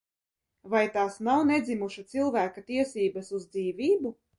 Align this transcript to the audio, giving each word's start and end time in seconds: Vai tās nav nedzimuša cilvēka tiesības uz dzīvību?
Vai 0.73 0.81
tās 0.95 1.19
nav 1.29 1.45
nedzimuša 1.51 2.07
cilvēka 2.17 2.67
tiesības 2.73 3.35
uz 3.41 3.51
dzīvību? 3.57 4.19